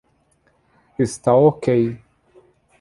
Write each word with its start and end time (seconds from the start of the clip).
Está 0.97 1.35
ok 1.35 1.67